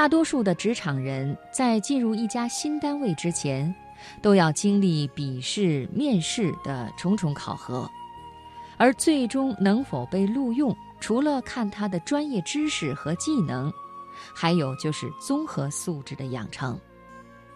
[0.00, 3.74] 大多数的职场人在进入一家新单位之前，
[4.22, 7.86] 都要经历笔试、面试的重重考核，
[8.78, 13.70] 而最终能否被录用，除了看他的专业知识和技能，
[14.34, 16.80] 还有就是综合素质的养成。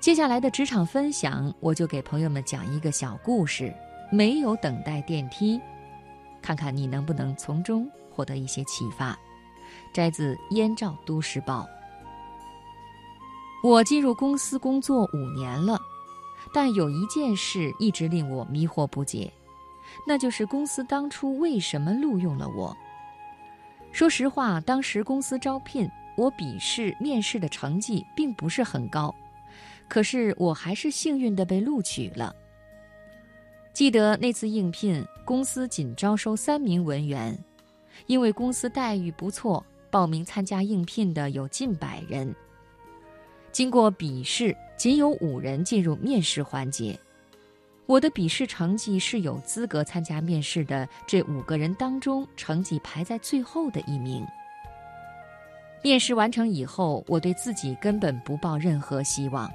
[0.00, 3.72] 接下来的职场分享，我就给朋友们讲一个小故事：
[4.10, 5.60] 没有等待电梯，
[6.42, 9.16] 看看你能不能从中获得一些启发。
[9.92, 11.68] 摘自《燕赵都市报》。
[13.62, 15.80] 我进入公司工作五年了，
[16.52, 19.32] 但有一件事一直令我迷惑不解，
[20.04, 22.76] 那就是公司当初为什么录用了我。
[23.92, 29.14] 说实话，当时公司招聘我，笔试、面试的成绩并不是很高，
[29.88, 32.34] 可是我还是幸运的被录取了。
[33.72, 37.38] 记得那次应聘，公司仅招收三名文员，
[38.06, 42.34] 因为公司待遇不错，报名参加应聘的有近百人。
[43.52, 46.98] 经过笔试，仅有五人进入面试环节。
[47.84, 54.26] 我的笔试成绩是有资格参加面试的这五个人当中成绩排在最后的一名。
[55.82, 59.52] 面试完成以后，我对自己根本不抱任何希望。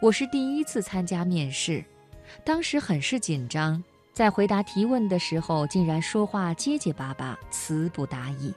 [0.00, 1.84] 我是第一次参加面试，
[2.44, 8.52] 当时很是紧张，在回答提问的时候，竟然说话结结巴巴，词不达意。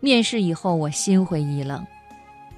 [0.00, 1.86] 面试以后，我心灰意冷。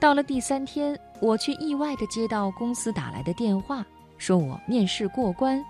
[0.00, 3.84] 到了第三天，我却意外地接到公司打来的电话，
[4.16, 5.62] 说我面试过关，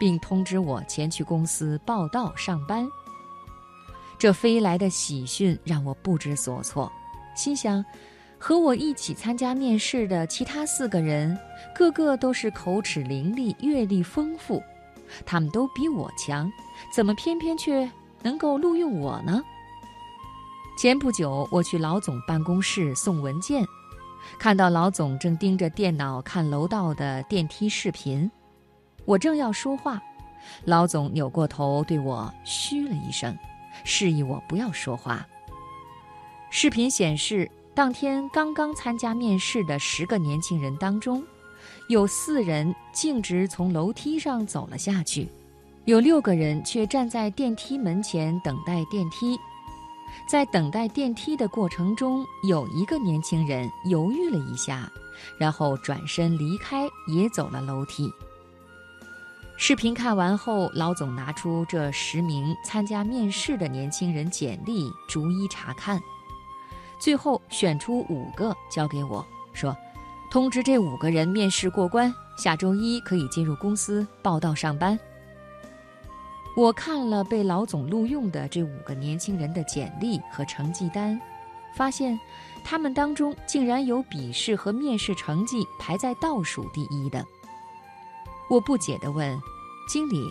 [0.00, 2.88] 并通知我前去公司报到上班。
[4.18, 6.90] 这飞来的喜讯让我不知所措，
[7.36, 7.84] 心想：
[8.36, 11.38] 和我一起参加面试的其他四个人，
[11.72, 14.60] 个个都是口齿伶俐、阅历丰富，
[15.24, 16.50] 他们都比我强，
[16.92, 17.88] 怎么偏偏却
[18.24, 19.40] 能够录用我呢？
[20.78, 23.66] 前不久，我去老总办公室送文件，
[24.38, 28.30] 看到老总正盯着电脑看楼道的电梯视频。
[29.04, 30.00] 我正要说话，
[30.66, 33.36] 老总扭过头对我嘘了一声，
[33.82, 35.26] 示意我不要说话。
[36.48, 41.20] 视频显示，当天刚刚参加面试的十个年轻人当中，
[41.88, 45.26] 有四人径直从楼梯上走了下去，
[45.86, 49.36] 有六个人却站在电梯门前等待电梯。
[50.28, 54.90] 在等待电梯的过程中，有一个年轻人犹豫了一下，
[55.38, 58.12] 然后转身离开，也走了楼梯。
[59.56, 66.00] 视频看完后，老总拿出这十名参加面试的年轻人简历，逐一查看，
[67.00, 69.76] 最后选出五个交给我说
[70.30, 74.96] ：“通知这五个人面试过关，下周一可以进入公司报到上班。”
[76.58, 81.16] 我看了被老总录用的这五个年轻人的简历和成绩单，
[81.72, 82.18] 发现
[82.64, 87.24] 他们当中竟然有笔试和面试成绩排在倒数第一的。
[88.50, 89.38] 我不解地问
[89.88, 90.28] ：“经理，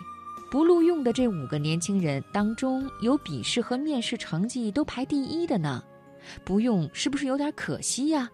[0.52, 5.82] 不录用的这五个年轻人当中，有笔试和面试成绩都排第一的呢？
[6.44, 8.30] 不用是不是有点可惜呀？”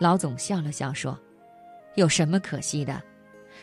[0.00, 1.18] 老总笑了笑说
[1.94, 3.02] ：“有什么可惜的？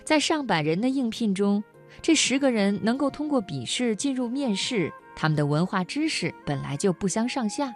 [0.04, 1.64] 在上百人的应聘中。”
[2.00, 7.74] 这十个人能够通过笔试进入面试，他们的文化知识本来就不相上下。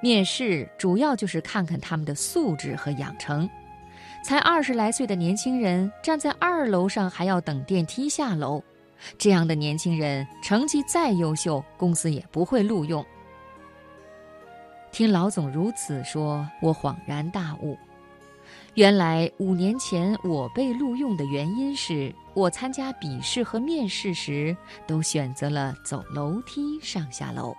[0.00, 3.48] 面试主要就是看看他们的素质和养成。
[4.22, 8.62] 才二十来岁的年轻人站在二楼上还要等电梯下楼，
[9.18, 13.04] 这样的年轻人成绩再优秀，公司也不会录用。
[14.90, 17.76] 听老总如此说，我恍然大悟。
[18.74, 27.54] 原来五年前我被录用的原因是我参加笔试和面试时都选择了走楼梯上下楼。